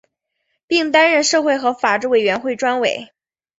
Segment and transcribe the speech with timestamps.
[0.65, 3.09] 并担任社会和法制委员会专委。